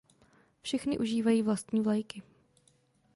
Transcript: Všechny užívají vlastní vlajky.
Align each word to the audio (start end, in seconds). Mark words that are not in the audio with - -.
Všechny 0.61 0.97
užívají 0.97 1.41
vlastní 1.41 1.81
vlajky. 1.81 2.21